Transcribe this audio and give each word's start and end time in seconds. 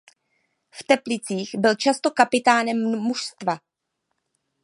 V 0.75 0.83
Teplicích 0.87 1.51
byl 1.57 1.75
často 1.75 2.11
kapitánem 2.11 2.81
mužstva. 3.01 3.57